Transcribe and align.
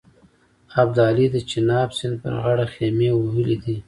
ابدالي 0.81 1.25
د 1.31 1.35
چیناب 1.49 1.89
سیند 1.97 2.15
پر 2.21 2.33
غاړه 2.41 2.65
خېمې 2.73 3.09
وهلې 3.13 3.55
دي. 3.63 3.75